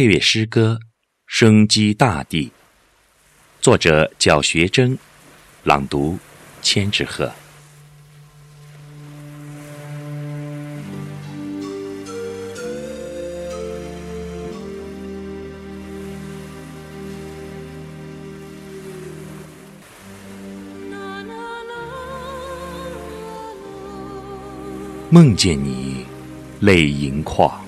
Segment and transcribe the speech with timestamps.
[0.00, 0.80] 配乐诗歌
[1.26, 2.46] 《生机大地》，
[3.60, 4.98] 作者叫学珍，
[5.62, 6.18] 朗读
[6.62, 7.30] 千纸鹤。
[25.10, 26.06] 梦见你，
[26.60, 27.62] 泪盈眶，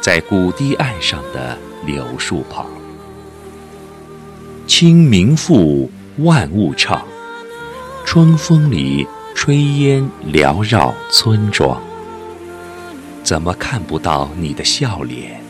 [0.00, 2.66] 在古堤岸上的柳树旁。
[4.66, 7.04] 清明赋，万物唱，
[8.04, 11.80] 春风里炊烟缭绕村庄。
[13.22, 15.40] 怎么看不到你的笑脸？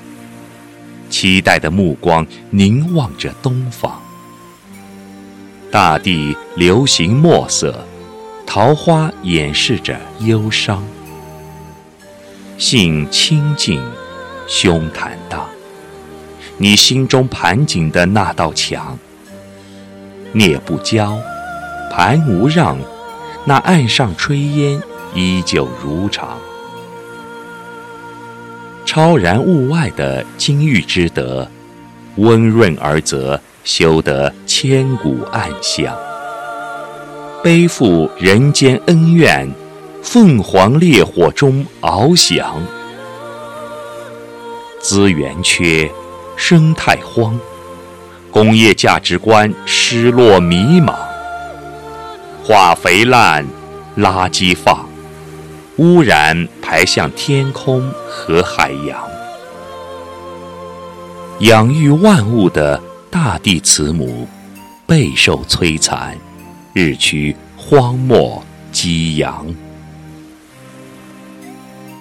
[1.10, 4.00] 期待的目光凝望着东方。
[5.70, 7.84] 大地流行墨色。
[8.50, 10.82] 桃花掩饰着忧伤，
[12.56, 13.78] 性清静，
[14.48, 15.46] 胸坦荡。
[16.56, 18.98] 你心中盘紧的那道墙，
[20.32, 21.16] 聂不交，
[21.92, 22.76] 盘无让，
[23.44, 24.82] 那岸上炊烟
[25.14, 26.36] 依旧如常。
[28.84, 31.48] 超然物外的金玉之德，
[32.16, 35.94] 温润而泽，修得千古暗香。
[37.44, 39.48] 背负人间恩怨，
[40.02, 42.60] 凤凰烈火中翱翔。
[44.80, 45.90] 资源缺，
[46.36, 47.38] 生态荒，
[48.30, 50.94] 工业价值观失落迷茫。
[52.44, 53.46] 化肥烂，
[53.96, 54.88] 垃圾放，
[55.76, 58.98] 污染排向天空和海洋。
[61.40, 64.26] 养育万物的大地慈母，
[64.86, 66.16] 备受摧残。
[66.72, 69.44] 日趋荒漠激扬，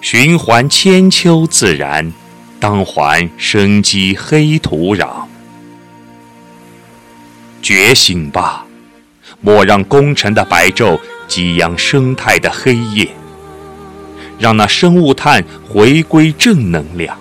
[0.00, 2.12] 循环千秋自然，
[2.60, 5.08] 当还生机黑土壤。
[7.60, 8.64] 觉醒吧，
[9.40, 13.08] 莫让功臣的白昼激扬生态的黑夜，
[14.38, 17.18] 让那生物炭回归正能量。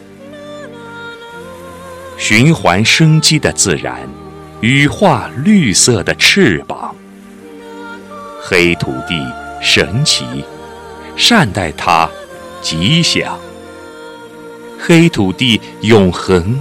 [2.18, 4.08] 循环生机的自然，
[4.62, 6.96] 羽化绿色的翅膀。
[8.42, 9.22] 黑土地
[9.62, 10.26] 神奇，
[11.16, 12.10] 善待它，
[12.62, 13.38] 吉祥。
[14.80, 16.60] 黑土地永恒，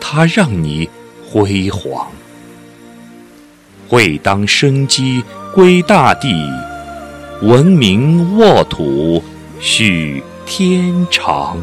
[0.00, 0.88] 它让你
[1.24, 2.10] 辉煌。
[3.88, 5.22] 会当生机
[5.54, 6.32] 归大地，
[7.42, 9.22] 文明沃土
[9.60, 11.58] 续天长。